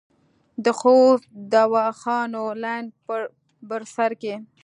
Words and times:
د 0.63 0.65
خوست 0.79 1.27
دواخانو 1.53 2.43
لین 2.63 2.85
بر 3.69 3.81
سر 3.95 4.11
کې 4.21 4.35